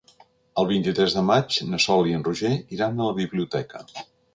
El 0.61 0.67
vint-i-tres 0.71 1.17
de 1.19 1.23
maig 1.29 1.59
na 1.75 1.83
Sol 1.85 2.13
i 2.15 2.19
en 2.21 2.27
Roger 2.31 2.55
iran 2.79 2.97
a 3.07 3.13
la 3.15 3.19
biblioteca. 3.23 3.89